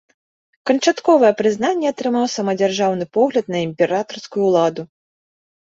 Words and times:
Канчатковае 0.69 1.31
прызнанне 1.41 1.87
атрымаў 1.93 2.25
самадзяржаўны 2.37 3.05
погляд 3.21 3.45
на 3.55 3.65
імператарскую 3.71 4.43
ўладу. 4.51 4.83